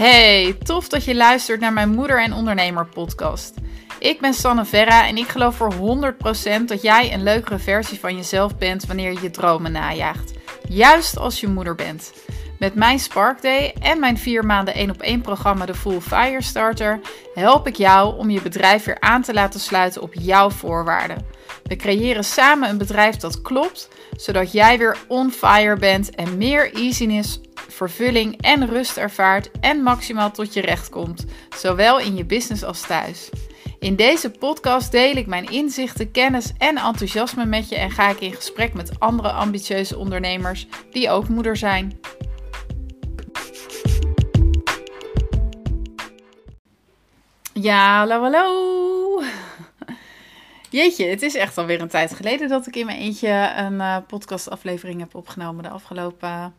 [0.00, 3.54] Hey, tof dat je luistert naar mijn Moeder en Ondernemer podcast.
[3.98, 8.16] Ik ben Sanne Verra en ik geloof voor 100% dat jij een leukere versie van
[8.16, 10.32] jezelf bent wanneer je je dromen najaagt.
[10.68, 12.12] Juist als je moeder bent.
[12.58, 16.42] Met mijn Spark Day en mijn 4 maanden 1 op 1 programma de Full Fire
[16.42, 17.00] Starter
[17.34, 21.26] help ik jou om je bedrijf weer aan te laten sluiten op jouw voorwaarden.
[21.62, 26.74] We creëren samen een bedrijf dat klopt, zodat jij weer on fire bent en meer
[26.74, 31.24] easiness, vervulling en rust ervaart en maximaal tot je recht komt,
[31.56, 33.30] zowel in je business als thuis.
[33.78, 38.20] In deze podcast deel ik mijn inzichten, kennis en enthousiasme met je en ga ik
[38.20, 42.00] in gesprek met andere ambitieuze ondernemers die ook moeder zijn.
[47.52, 49.22] Ja, hallo, hallo.
[50.70, 53.96] Jeetje, het is echt alweer een tijd geleden dat ik in mijn eentje een uh,
[54.06, 55.62] podcastaflevering heb opgenomen.
[55.62, 56.54] De afgelopen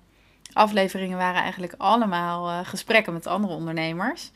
[0.53, 4.31] afleveringen waren eigenlijk allemaal uh, gesprekken met andere ondernemers.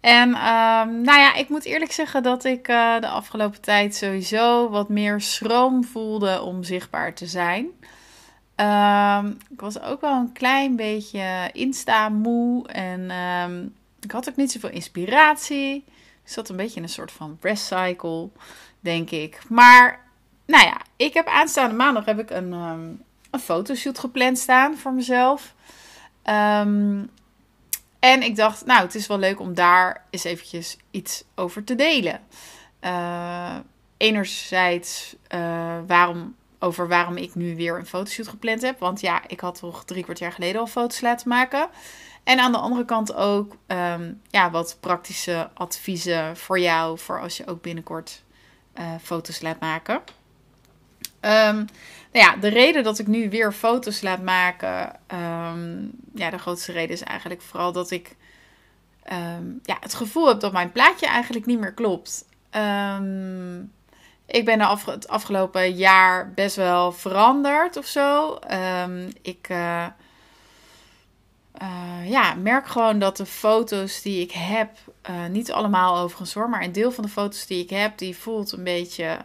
[0.00, 4.68] En um, nou ja, ik moet eerlijk zeggen dat ik uh, de afgelopen tijd sowieso
[4.70, 7.66] wat meer schroom voelde om zichtbaar te zijn.
[8.56, 14.52] Um, ik was ook wel een klein beetje insta-moe en um, ik had ook niet
[14.52, 15.84] zoveel inspiratie.
[16.24, 18.28] Ik zat een beetje in een soort van rest cycle,
[18.80, 19.40] denk ik.
[19.48, 20.06] Maar
[20.46, 22.52] nou ja, ik heb aanstaande maandag heb ik een,
[23.30, 25.54] een fotoshoot gepland staan voor mezelf.
[26.24, 27.10] Um,
[27.98, 31.74] en ik dacht, nou, het is wel leuk om daar eens eventjes iets over te
[31.74, 32.20] delen.
[32.80, 33.56] Uh,
[33.96, 38.78] enerzijds uh, waarom, over waarom ik nu weer een fotoshoot gepland heb.
[38.78, 41.68] Want ja, ik had toch drie kwart jaar geleden al foto's laten maken.
[42.24, 47.36] En aan de andere kant ook um, ja, wat praktische adviezen voor jou, voor als
[47.36, 48.22] je ook binnenkort
[48.74, 50.02] uh, foto's laat maken.
[51.20, 51.66] Um,
[52.12, 56.72] nou ja, de reden dat ik nu weer foto's laat maken, um, ja, de grootste
[56.72, 58.16] reden is eigenlijk vooral dat ik
[59.62, 62.24] ja, het gevoel heb dat mijn plaatje eigenlijk niet meer klopt.
[64.26, 68.38] ik ben af, het afgelopen jaar best wel veranderd of zo.
[69.22, 69.48] ik.
[69.48, 69.86] Uh,
[71.62, 74.70] uh, ja, merk gewoon dat de foto's die ik heb,
[75.10, 78.16] uh, niet allemaal overigens hoor, maar een deel van de foto's die ik heb, die
[78.16, 79.18] voelt een beetje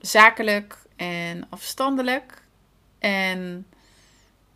[0.00, 2.42] zakelijk en afstandelijk.
[2.98, 3.66] En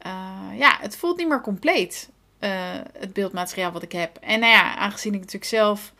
[0.07, 2.11] uh, ja, het voelt niet meer compleet,
[2.99, 4.17] het beeldmateriaal wat ik heb.
[4.17, 5.93] En nou ja, aangezien ik natuurlijk zelf,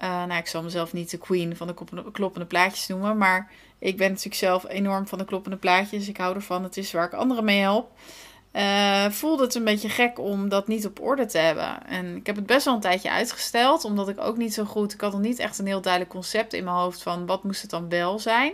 [0.00, 1.74] nou ik zal mezelf niet de queen van de
[2.12, 6.08] kloppende plaatjes noemen, maar ik ben natuurlijk zelf enorm van de kloppende plaatjes.
[6.08, 7.92] Ik hou ervan, het is waar ik anderen mee help
[9.10, 11.86] voelde het een beetje gek om dat niet op orde te hebben.
[11.86, 14.92] En ik heb het best wel een tijdje uitgesteld, omdat ik ook niet zo goed.
[14.92, 17.60] Ik had nog niet echt een heel duidelijk concept in mijn hoofd van wat moest
[17.60, 18.52] het dan wel zijn.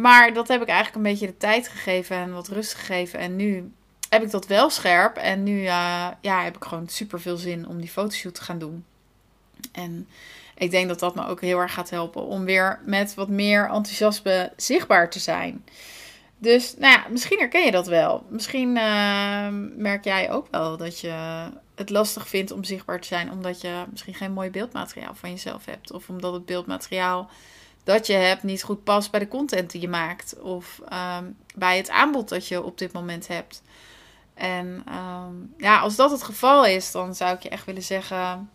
[0.00, 3.18] Maar dat heb ik eigenlijk een beetje de tijd gegeven en wat rust gegeven.
[3.18, 3.72] En nu
[4.08, 5.16] heb ik dat wel scherp.
[5.16, 8.58] En nu uh, ja, heb ik gewoon super veel zin om die fotoshoot te gaan
[8.58, 8.84] doen.
[9.72, 10.08] En
[10.54, 13.64] ik denk dat dat me ook heel erg gaat helpen om weer met wat meer
[13.64, 15.64] enthousiasme zichtbaar te zijn.
[16.38, 18.26] Dus nou ja, misschien herken je dat wel.
[18.28, 23.32] Misschien uh, merk jij ook wel dat je het lastig vindt om zichtbaar te zijn,
[23.32, 25.92] omdat je misschien geen mooi beeldmateriaal van jezelf hebt.
[25.92, 27.30] Of omdat het beeldmateriaal
[27.88, 30.40] dat je hebt niet goed past bij de content die je maakt.
[30.40, 30.80] Of
[31.18, 33.62] um, bij het aanbod dat je op dit moment hebt.
[34.34, 38.50] En um, ja, als dat het geval is, dan zou ik je echt willen zeggen.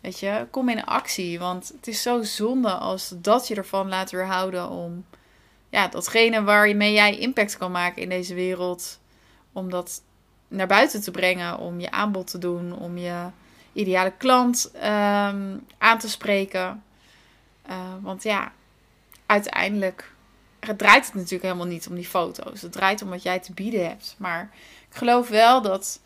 [0.00, 1.38] Weet je, kom in actie.
[1.38, 5.04] Want het is zo zonde als dat je ervan laat weerhouden om
[5.68, 9.00] ja, datgene waarmee jij impact kan maken in deze wereld.
[9.52, 10.02] Om dat
[10.48, 13.26] naar buiten te brengen, om je aanbod te doen, om je
[13.72, 16.82] ideale klant um, aan te spreken.
[17.70, 18.52] Uh, want ja,
[19.26, 20.12] uiteindelijk
[20.60, 22.62] het draait het natuurlijk helemaal niet om die foto's.
[22.62, 24.14] Het draait om wat jij te bieden hebt.
[24.18, 24.50] Maar
[24.90, 26.00] ik geloof wel dat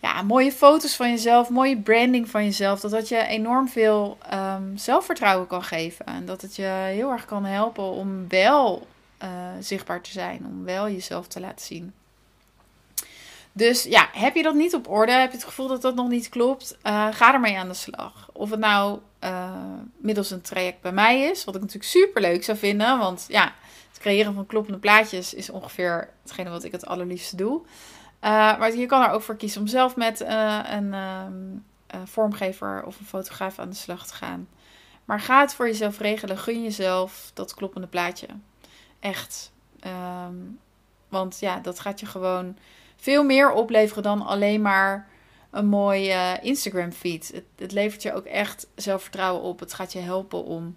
[0.00, 4.76] ja, mooie foto's van jezelf, mooie branding van jezelf, dat dat je enorm veel um,
[4.76, 6.06] zelfvertrouwen kan geven.
[6.06, 8.86] En dat het je heel erg kan helpen om wel
[9.22, 9.28] uh,
[9.60, 11.92] zichtbaar te zijn, om wel jezelf te laten zien.
[13.52, 15.12] Dus ja, heb je dat niet op orde?
[15.12, 16.76] Heb je het gevoel dat dat nog niet klopt?
[16.82, 18.28] Uh, ga ermee aan de slag.
[18.32, 19.52] Of het nou uh,
[19.96, 22.98] middels een traject bij mij is, wat ik natuurlijk super leuk zou vinden.
[22.98, 23.52] Want ja,
[23.88, 27.60] het creëren van kloppende plaatjes is ongeveer hetgene wat ik het allerliefste doe.
[27.60, 31.64] Uh, maar je kan er ook voor kiezen om zelf met uh, een um,
[31.94, 34.48] uh, vormgever of een fotograaf aan de slag te gaan.
[35.04, 36.38] Maar ga het voor jezelf regelen.
[36.38, 38.26] Gun jezelf dat kloppende plaatje.
[39.00, 39.52] Echt.
[40.26, 40.58] Um,
[41.08, 42.56] want ja, dat gaat je gewoon
[42.96, 45.08] veel meer opleveren dan alleen maar
[45.56, 47.30] een mooi Instagram feed.
[47.34, 49.60] Het, het, levert je ook echt zelfvertrouwen op.
[49.60, 50.76] Het gaat je helpen om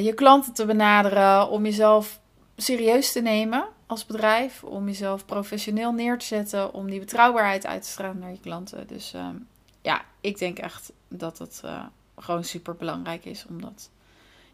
[0.00, 2.20] je klanten te benaderen, om jezelf
[2.56, 3.66] serieus te nemen.
[3.86, 4.64] als bedrijf.
[4.64, 6.74] Om jezelf professioneel neer te zetten.
[6.74, 8.86] Om die betrouwbaarheid uit te stralen naar je klanten.
[8.86, 9.36] Dus ehm,
[9.82, 11.84] ja, ik denk echt dat het uh,
[12.18, 13.90] gewoon super belangrijk is om dat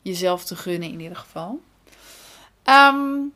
[0.02, 1.61] jezelf te gunnen in ieder geval.
[2.64, 3.32] Um,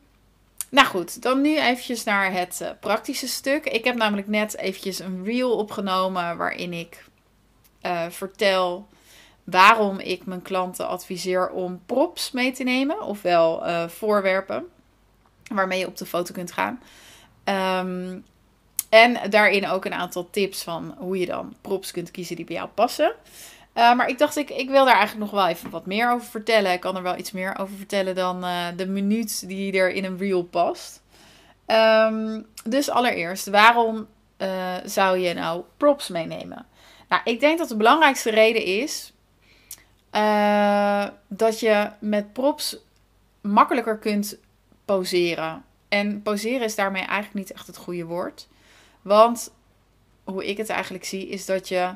[0.69, 3.65] nou goed, dan nu eventjes naar het uh, praktische stuk.
[3.65, 7.05] Ik heb namelijk net eventjes een reel opgenomen waarin ik
[7.81, 8.87] uh, vertel
[9.43, 14.65] waarom ik mijn klanten adviseer om props mee te nemen, ofwel uh, voorwerpen
[15.53, 16.81] waarmee je op de foto kunt gaan.
[17.85, 18.23] Um,
[18.89, 22.55] en daarin ook een aantal tips van hoe je dan props kunt kiezen die bij
[22.55, 23.13] jou passen.
[23.75, 26.27] Uh, maar ik dacht, ik, ik wil daar eigenlijk nog wel even wat meer over
[26.27, 26.71] vertellen.
[26.71, 30.03] Ik kan er wel iets meer over vertellen dan uh, de minuut die er in
[30.03, 31.01] een reel past.
[31.67, 34.07] Um, dus allereerst, waarom
[34.37, 36.65] uh, zou je nou props meenemen?
[37.07, 39.13] Nou, ik denk dat de belangrijkste reden is
[41.27, 42.77] dat je met props
[43.41, 44.37] makkelijker kunt
[44.85, 45.63] poseren.
[45.89, 48.47] En poseren is daarmee eigenlijk niet echt het goede woord.
[49.01, 49.53] Want
[50.23, 51.95] hoe ik het eigenlijk zie, is dat je,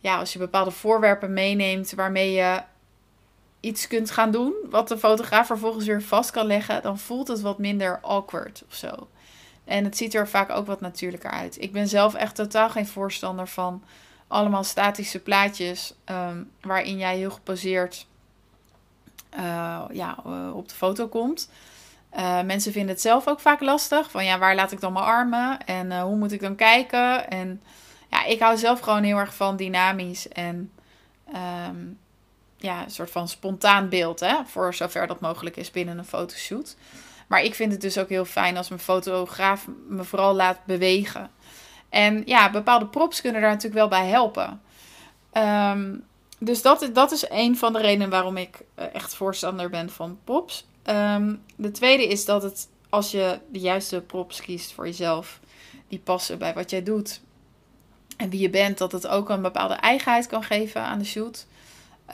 [0.00, 2.62] ja, als je bepaalde voorwerpen meeneemt waarmee je
[3.60, 7.40] iets kunt gaan doen, wat de fotograaf vervolgens weer vast kan leggen, dan voelt het
[7.40, 9.08] wat minder awkward of zo.
[9.64, 11.62] En het ziet er vaak ook wat natuurlijker uit.
[11.62, 13.82] Ik ben zelf echt totaal geen voorstander van
[14.26, 18.06] allemaal statische plaatjes um, waarin jij heel geposeerd
[19.34, 21.50] uh, ja, uh, op de foto komt.
[22.16, 24.10] Uh, mensen vinden het zelf ook vaak lastig.
[24.10, 25.64] Van ja, waar laat ik dan mijn armen?
[25.64, 27.30] En hoe moet ik dan kijken?
[27.30, 27.62] En
[28.26, 30.72] ik hou zelf gewoon heel erg van dynamisch en
[31.68, 31.98] um,
[32.56, 34.20] ja, een soort van spontaan beeld.
[34.20, 34.34] Hè?
[34.46, 36.76] Voor zover dat mogelijk is binnen een fotoshoot.
[37.26, 41.30] Maar ik vind het dus ook heel fijn als mijn fotograaf me vooral laat bewegen.
[41.88, 44.60] En ja, bepaalde props kunnen daar natuurlijk wel bij helpen.
[45.32, 46.04] Um,
[46.38, 50.18] dus dat, dat is een van de redenen waarom ik eh, echt voorstander ben van
[50.24, 50.66] props.
[50.84, 55.40] Um, de tweede is dat het, als je de juiste props kiest voor jezelf,
[55.88, 57.20] die passen bij wat jij doet
[58.20, 61.46] en wie je bent, dat het ook een bepaalde eigenheid kan geven aan de shoot.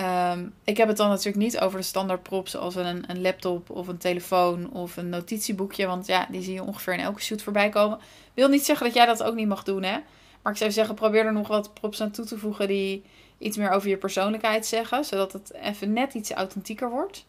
[0.00, 3.70] Um, ik heb het dan natuurlijk niet over de standaard props zoals een, een laptop
[3.70, 5.86] of een telefoon of een notitieboekje.
[5.86, 7.98] Want ja, die zie je ongeveer in elke shoot voorbij komen.
[8.34, 9.98] Wil niet zeggen dat jij dat ook niet mag doen, hè.
[10.42, 13.04] Maar ik zou zeggen, probeer er nog wat props aan toe te voegen die
[13.38, 15.04] iets meer over je persoonlijkheid zeggen.
[15.04, 17.24] Zodat het even net iets authentieker wordt.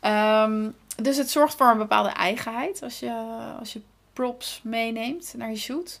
[0.00, 3.12] Um, dus het zorgt voor een bepaalde eigenheid als je,
[3.58, 3.80] als je
[4.12, 6.00] props meeneemt naar je shoot.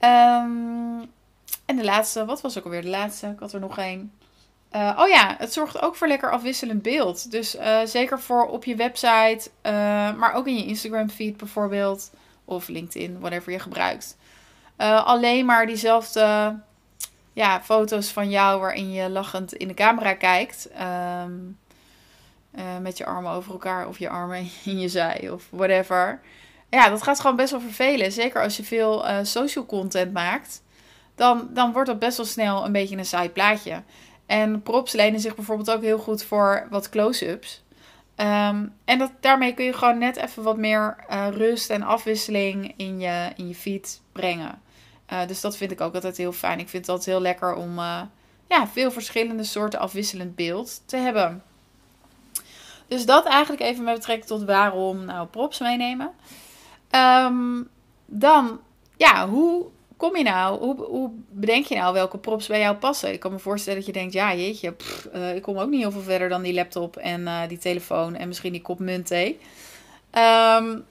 [0.00, 1.10] Um,
[1.64, 3.26] en de laatste, wat was ook alweer de laatste?
[3.26, 4.12] Ik had er nog één.
[4.72, 7.30] Uh, oh ja, het zorgt ook voor lekker afwisselend beeld.
[7.30, 9.72] Dus uh, zeker voor op je website, uh,
[10.14, 12.10] maar ook in je Instagram feed bijvoorbeeld.
[12.44, 14.16] Of LinkedIn, whatever je gebruikt.
[14.76, 16.56] alleen maar diezelfde
[17.32, 20.68] ja, foto's van jou waarin je lachend in de camera kijkt.
[20.78, 21.24] Uh,
[22.80, 26.20] met je armen over elkaar of je armen in je zij of whatever.
[26.70, 28.12] Ja, dat gaat gewoon best wel vervelen.
[28.12, 30.62] Zeker als je veel social content maakt.
[31.20, 33.82] Dan, dan wordt dat best wel snel een beetje een saai plaatje.
[34.26, 37.62] En props lenen zich bijvoorbeeld ook heel goed voor wat close-ups.
[38.16, 42.74] Um, en dat, daarmee kun je gewoon net even wat meer uh, rust en afwisseling
[42.76, 44.62] in je, in je feed brengen.
[45.12, 46.58] Uh, dus dat vind ik ook altijd heel fijn.
[46.58, 48.00] Ik vind het altijd heel lekker om uh,
[48.48, 51.42] ja, veel verschillende soorten afwisselend beeld te hebben.
[52.88, 56.10] Dus dat eigenlijk even met betrekking tot waarom nou props meenemen.
[56.90, 57.68] Um,
[58.06, 58.60] dan,
[58.96, 59.66] ja, hoe
[60.00, 63.12] kom je nou, hoe, hoe bedenk je nou welke props bij jou passen?
[63.12, 64.74] Ik kan me voorstellen dat je denkt, ja jeetje,
[65.14, 68.16] uh, ik kom ook niet heel veel verder dan die laptop en uh, die telefoon
[68.16, 69.10] en misschien die kop munt.
[69.10, 70.84] Um,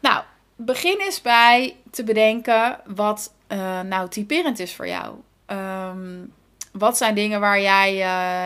[0.00, 0.22] nou,
[0.56, 5.14] begin eens bij te bedenken wat uh, nou typerend is voor jou.
[5.46, 6.32] Um,
[6.72, 7.92] wat zijn dingen waar jij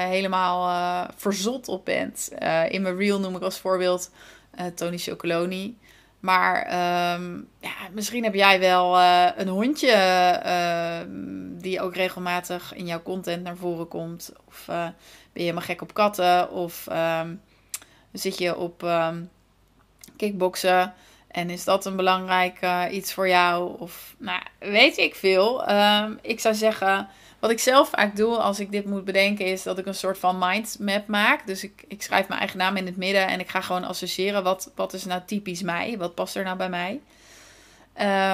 [0.09, 2.31] helemaal verzot op bent?
[2.69, 4.11] In mijn reel noem ik als voorbeeld
[4.75, 5.77] Tony Chocoloni.
[6.25, 6.67] Maar
[7.15, 9.01] um, ja, misschien heb jij wel
[9.37, 14.33] een hondje ehm, die ook regelmatig in jouw content naar voren komt.
[14.47, 14.95] Of ben
[15.33, 16.51] je helemaal gek op katten?
[16.51, 17.41] Of um,
[18.13, 18.89] zit je op
[20.17, 20.95] kickboksen?
[21.29, 22.59] En is dat een belangrijk
[22.91, 23.81] iets voor jou?
[23.81, 25.65] Of nou, weet ik veel.
[26.21, 27.09] ik zou zeggen
[27.45, 30.19] wat ik zelf vaak doe als ik dit moet bedenken, is dat ik een soort
[30.19, 31.47] van mindmap maak.
[31.47, 34.43] Dus ik, ik schrijf mijn eigen naam in het midden en ik ga gewoon associëren
[34.43, 35.99] wat, wat is nou typisch mij?
[35.99, 37.01] Wat past er nou bij mij?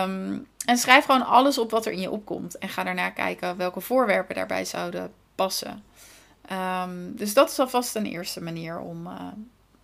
[0.03, 2.59] Um, en schrijf gewoon alles op wat er in je opkomt.
[2.59, 5.85] En ga daarna kijken welke voorwerpen daarbij zouden passen.
[6.53, 9.13] Um, dus dat is alvast een eerste manier om uh,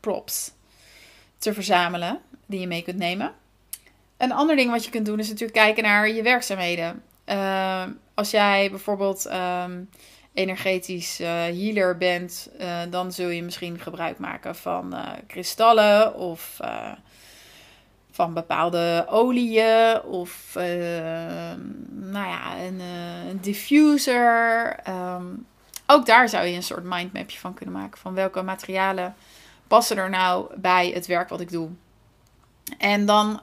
[0.01, 0.51] props
[1.39, 3.33] te verzamelen die je mee kunt nemen.
[4.17, 7.03] Een ander ding wat je kunt doen is natuurlijk kijken naar je werkzaamheden.
[7.27, 9.89] Uh, als jij bijvoorbeeld um,
[10.35, 16.61] energetisch uh, healer bent, uh, dan zul je misschien gebruik maken van uh, kristallen of
[18.11, 20.65] van bepaalde oliën of uh,
[21.91, 24.77] nou ja, een, diffuser.
[25.87, 27.99] Ook daar zou je een soort mindmapje van kunnen maken.
[27.99, 29.15] Van welke materialen
[29.67, 31.69] passen er nou bij het werk wat ik doe.
[32.79, 33.41] En dan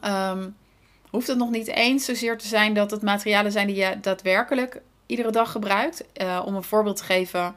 [1.14, 4.82] hoeft het nog niet eens zozeer te zijn dat het materialen zijn die je daadwerkelijk
[5.06, 6.04] iedere dag gebruikt.
[6.22, 7.56] Uh, om een voorbeeld te geven.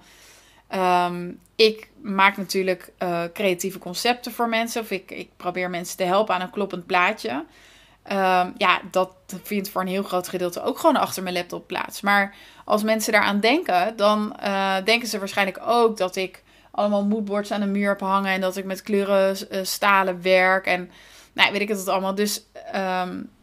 [0.74, 4.82] Um, ik maak natuurlijk uh, creatieve concepten voor mensen.
[4.82, 7.30] Of ik, ik probeer mensen te helpen aan een kloppend plaatje.
[7.30, 9.10] Um, ja, dat
[9.42, 12.00] vindt voor een heel groot gedeelte ook gewoon achter mijn laptop plaats.
[12.00, 12.34] Maar
[12.64, 17.60] als mensen daaraan denken, dan uh, denken ze waarschijnlijk ook dat ik allemaal moodboards aan
[17.60, 18.32] de muur heb hangen.
[18.32, 19.36] En dat ik met kleuren
[19.66, 20.66] stalen werk.
[20.66, 20.90] En
[21.32, 22.14] nou, weet ik het allemaal.
[22.14, 22.42] Dus
[22.74, 23.34] um,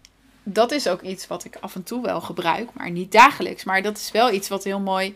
[0.43, 2.73] dat is ook iets wat ik af en toe wel gebruik.
[2.73, 3.63] Maar niet dagelijks.
[3.63, 5.15] Maar dat is wel iets wat heel mooi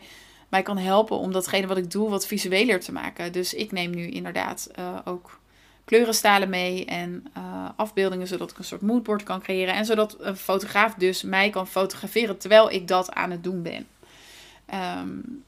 [0.50, 3.32] mij kan helpen om datgene wat ik doe wat visueler te maken.
[3.32, 5.40] Dus ik neem nu inderdaad uh, ook
[5.86, 9.74] kleurenstalen mee en uh, afbeeldingen, zodat ik een soort moodboard kan creëren.
[9.74, 13.88] En zodat een fotograaf dus mij kan fotograferen terwijl ik dat aan het doen ben.
[15.00, 15.44] Um,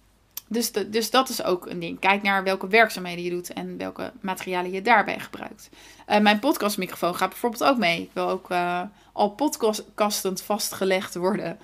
[0.50, 2.00] dus, dus dat is ook een ding.
[2.00, 5.70] Kijk naar welke werkzaamheden je doet en welke materialen je daarbij gebruikt.
[6.10, 8.01] Uh, mijn podcastmicrofoon gaat bijvoorbeeld ook mee.
[8.01, 8.82] Ik wil ook uh,
[9.13, 11.60] al podcastend vastgelegd worden.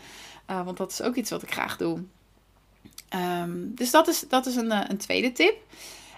[0.50, 2.04] Uh, want dat is ook iets wat ik graag doe.
[3.42, 5.56] Um, dus dat is, dat is een, een tweede tip.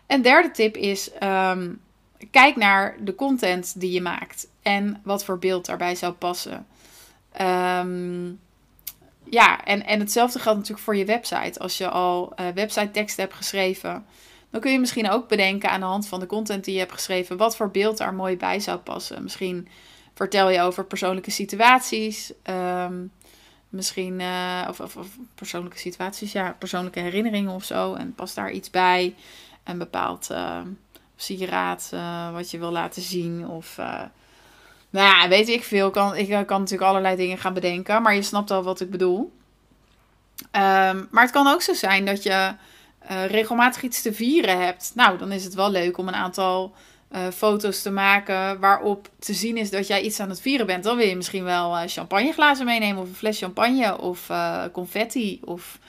[0.07, 1.81] Een derde tip is: um,
[2.31, 6.67] kijk naar de content die je maakt en wat voor beeld daarbij zou passen.
[7.41, 8.39] Um,
[9.29, 11.59] ja, en, en hetzelfde geldt natuurlijk voor je website.
[11.59, 14.05] Als je al uh, website tekst hebt geschreven,
[14.49, 16.91] dan kun je misschien ook bedenken aan de hand van de content die je hebt
[16.91, 19.23] geschreven, wat voor beeld daar mooi bij zou passen.
[19.23, 19.67] Misschien
[20.13, 22.33] vertel je over persoonlijke situaties.
[22.49, 23.11] Um,
[23.69, 27.93] misschien, uh, of, of, persoonlijke situaties, ja, persoonlijke herinneringen of zo.
[27.93, 29.15] En past daar iets bij.
[29.63, 30.59] Een bepaald uh,
[31.15, 31.89] sieraad
[32.33, 33.47] wat je wil laten zien.
[33.47, 33.79] Of,
[34.89, 35.89] nou ja, weet ik veel.
[35.89, 38.01] Kan, ik kan natuurlijk allerlei dingen gaan bedenken.
[38.01, 39.35] Maar je snapt al wat ik bedoel.
[40.41, 42.55] Um, maar het kan ook zo zijn dat je
[43.27, 44.91] regelmatig iets te vieren hebt.
[44.95, 46.73] Nou, dan is het wel leuk om een aantal
[47.11, 50.83] uh, foto's te maken waarop te zien is dat jij iets aan het vieren bent.
[50.83, 54.31] Dan wil je misschien wel champagneglazen meenemen of een fles champagne of
[54.71, 55.79] confetti of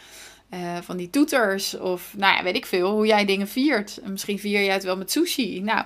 [0.83, 3.99] van die toeters of nou ja, weet ik veel, hoe jij dingen viert.
[3.99, 5.61] En misschien vier jij het wel met sushi.
[5.61, 5.85] Nou,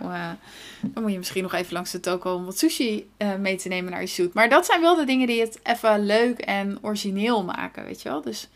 [0.80, 3.90] dan moet je misschien nog even langs de toko om wat sushi mee te nemen
[3.90, 4.34] naar je shoot.
[4.34, 8.08] Maar dat zijn wel de dingen die het even leuk en origineel maken, weet je
[8.08, 8.22] wel.
[8.22, 8.48] Dus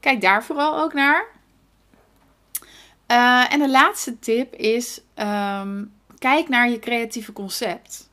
[0.00, 1.26] kijk daar vooral ook naar.
[3.50, 5.00] en de laatste tip is...
[5.16, 8.08] Um, kijk naar je creatieve concept.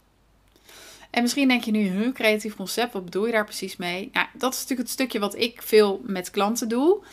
[1.09, 4.09] En misschien denk je nu, hun creatief concept, wat bedoel je daar precies mee?
[4.13, 7.03] Nou, dat is natuurlijk het stukje wat ik veel met klanten doe.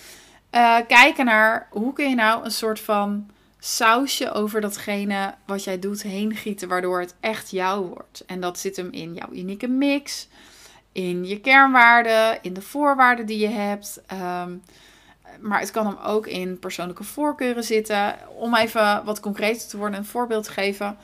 [0.55, 5.79] Uh, kijken naar hoe kun je nou een soort van sausje over datgene wat jij
[5.79, 8.25] doet heen gieten, waardoor het echt jou wordt.
[8.27, 10.29] En dat zit hem in jouw unieke mix,
[10.93, 14.03] in je kernwaarden, in de voorwaarden die je hebt.
[14.13, 14.63] Um,
[15.41, 18.15] maar het kan hem ook in persoonlijke voorkeuren zitten.
[18.37, 20.97] Om even wat concreter te worden, een voorbeeld te geven.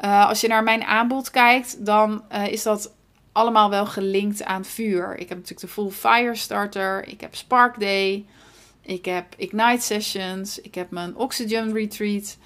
[0.00, 2.92] Uh, als je naar mijn aanbod kijkt, dan uh, is dat
[3.32, 5.12] allemaal wel gelinkt aan vuur.
[5.12, 8.24] Ik heb natuurlijk de Full Fire Starter, ik heb Spark Day,
[8.82, 12.36] ik heb Ignite Sessions, ik heb mijn Oxygen Retreat.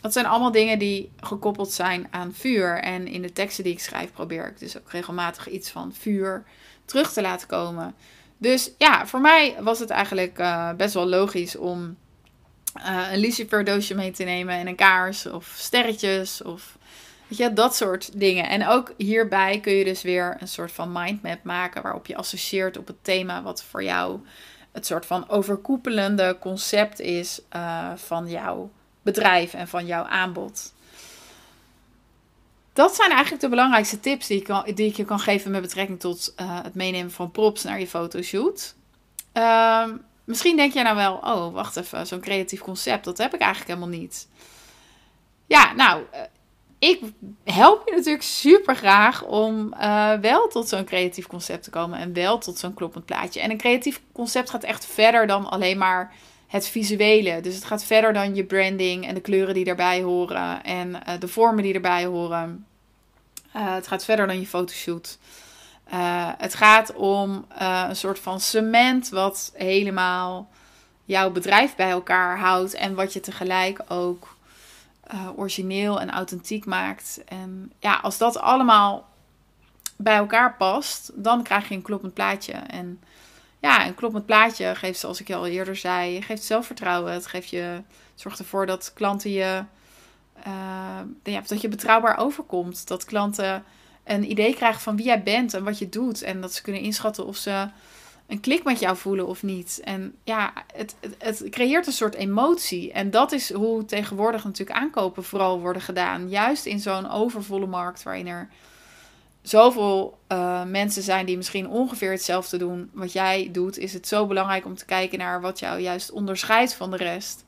[0.00, 2.78] Dat zijn allemaal dingen die gekoppeld zijn aan vuur.
[2.78, 6.44] En in de teksten die ik schrijf probeer ik dus ook regelmatig iets van vuur
[6.84, 7.94] terug te laten komen.
[8.38, 11.96] Dus ja, voor mij was het eigenlijk uh, best wel logisch om
[12.78, 16.78] uh, een lucifer doosje mee te nemen en een kaars of sterretjes of
[17.28, 18.48] weet je, dat soort dingen.
[18.48, 22.76] En ook hierbij kun je dus weer een soort van mindmap maken waarop je associeert
[22.76, 24.20] op het thema wat voor jou
[24.74, 28.70] het soort van overkoepelende concept is uh, van jouw
[29.02, 30.72] bedrijf en van jouw aanbod
[32.74, 35.62] dat zijn eigenlijk de belangrijkste tips die ik, kan, die ik je kan geven met
[35.62, 38.74] betrekking tot uh, het meenemen van props naar je fotoshoot.
[39.34, 39.88] Uh,
[40.24, 43.70] misschien denk jij nou wel, oh wacht even, zo'n creatief concept, dat heb ik eigenlijk
[43.70, 44.28] helemaal niet.
[45.46, 46.20] Ja, nou, uh,
[46.78, 47.00] ik
[47.44, 52.12] help je natuurlijk super graag om uh, wel tot zo'n creatief concept te komen en
[52.12, 53.40] wel tot zo'n kloppend plaatje.
[53.40, 56.14] En een creatief concept gaat echt verder dan alleen maar
[56.46, 57.40] het visuele.
[57.40, 61.00] Dus het gaat verder dan je branding en de kleuren die daarbij horen en uh,
[61.18, 62.66] de vormen die erbij horen.
[63.56, 65.18] Uh, het gaat verder dan je fotoshoot.
[66.36, 70.48] Het gaat om een soort van cement wat helemaal
[71.04, 74.33] jouw bedrijf bij elkaar houdt en wat je tegelijk ook
[75.36, 77.22] origineel en authentiek maakt.
[77.26, 79.08] En ja, als dat allemaal
[79.96, 82.52] bij elkaar past, dan krijg je een kloppend plaatje.
[82.52, 83.00] En
[83.60, 87.12] ja, een kloppend plaatje geeft, zoals ik al eerder zei, geeft zelfvertrouwen.
[87.12, 87.82] Het geeft je,
[88.14, 89.64] zorgt ervoor dat klanten je,
[91.22, 92.88] ja, dat je betrouwbaar overkomt.
[92.88, 93.64] Dat klanten
[94.04, 96.22] een idee krijgen van wie jij bent en wat je doet.
[96.22, 97.68] En dat ze kunnen inschatten of ze
[98.26, 99.80] een klik met jou voelen of niet.
[99.84, 102.92] En ja, het, het, het, creëert een soort emotie.
[102.92, 106.28] En dat is hoe tegenwoordig natuurlijk aankopen vooral worden gedaan.
[106.28, 108.48] Juist in zo'n overvolle markt waarin er
[109.42, 114.26] zoveel uh, mensen zijn die misschien ongeveer hetzelfde doen wat jij doet, is het zo
[114.26, 117.44] belangrijk om te kijken naar wat jou juist onderscheidt van de rest.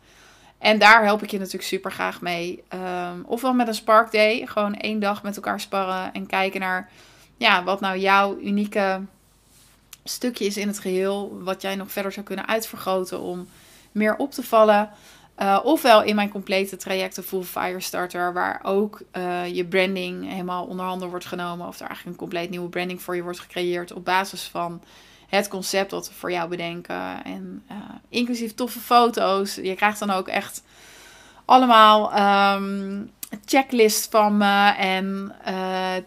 [0.58, 2.62] En daar help ik je natuurlijk super graag mee.
[2.74, 6.90] Um, ofwel met een Spark Day, gewoon één dag met elkaar sparren en kijken naar
[7.36, 9.00] ja, wat nou jouw unieke
[10.08, 13.48] stukje is in het geheel, wat jij nog verder zou kunnen uitvergroten om
[13.92, 14.90] meer op te vallen.
[15.38, 20.64] Uh, ofwel in mijn complete trajecten Full Fire Starter, waar ook uh, je branding helemaal
[20.64, 21.66] onder handen wordt genomen.
[21.66, 24.82] Of er eigenlijk een compleet nieuwe branding voor je wordt gecreëerd op basis van
[25.28, 27.24] het concept dat we voor jou bedenken.
[27.24, 27.76] En uh,
[28.08, 29.54] inclusief toffe foto's.
[29.54, 30.62] Je krijgt dan ook echt
[31.44, 32.12] allemaal
[32.56, 33.10] um,
[33.44, 35.34] checklist van me en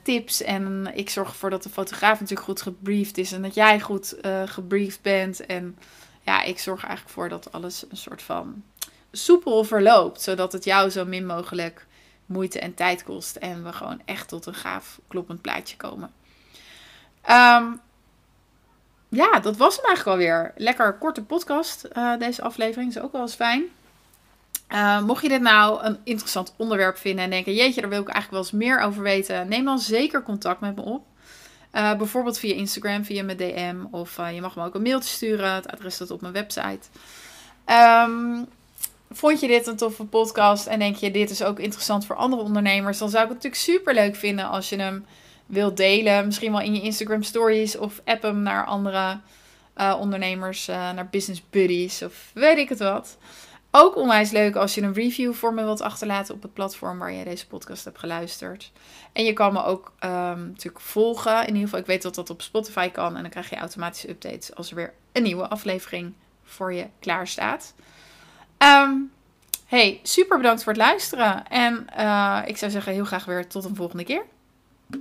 [0.04, 0.42] tips.
[0.42, 4.16] En ik zorg ervoor dat de fotograaf natuurlijk goed gebriefd is en dat jij goed
[4.46, 5.46] gebriefd bent.
[5.46, 5.78] En
[6.22, 8.64] ja, ik zorg eigenlijk voor dat alles een soort van
[9.12, 10.22] soepel verloopt.
[10.22, 11.86] Zodat het jou zo min mogelijk
[12.26, 13.36] moeite en tijd kost.
[13.36, 16.12] En we gewoon echt tot een gaaf kloppend plaatje komen.
[17.30, 17.82] Um,
[19.10, 20.54] ja, dat was hem eigenlijk alweer.
[20.56, 21.88] Lekker korte podcast.
[21.94, 23.64] Uh, deze aflevering is ook wel eens fijn.
[24.70, 28.10] Uh, mocht je dit nou een interessant onderwerp vinden en denken: jeetje, daar wil ik
[28.10, 31.06] eigenlijk wel eens meer over weten, neem dan zeker contact met me op.
[31.74, 33.76] Uh, bijvoorbeeld via Instagram, via mijn DM.
[33.92, 35.54] Of je mag me ook een mailtje sturen.
[35.54, 36.80] Het adres staat op mijn website.
[37.66, 38.48] Um,
[39.12, 42.42] Vond je dit een toffe podcast en denk je dit is ook interessant voor andere
[42.42, 45.06] ondernemers, dan zou ik het natuurlijk super leuk vinden als je hem
[45.46, 46.26] wilt delen.
[46.26, 49.20] Misschien wel in je Instagram stories of app hem naar andere
[50.00, 53.18] ondernemers, naar business buddies of weet ik het wat.
[53.72, 57.12] Ook onwijs leuk als je een review voor me wilt achterlaten op het platform waar
[57.12, 58.72] je deze podcast hebt geluisterd.
[59.14, 61.40] En je kan me ook um, natuurlijk volgen.
[61.42, 63.16] In ieder geval, ik weet dat dat op Spotify kan.
[63.16, 67.28] En dan krijg je automatische updates als er weer een nieuwe aflevering voor je klaar
[67.28, 67.74] staat.
[68.58, 69.12] Um,
[69.66, 71.48] hey, super bedankt voor het luisteren.
[71.48, 74.26] En uh, ik zou zeggen heel graag weer tot een volgende keer.